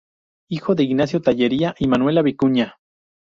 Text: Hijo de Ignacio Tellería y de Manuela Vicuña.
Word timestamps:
Hijo 0.49 0.73
de 0.73 0.81
Ignacio 0.81 1.21
Tellería 1.21 1.75
y 1.77 1.83
de 1.85 1.89
Manuela 1.91 2.23
Vicuña. 2.23 2.77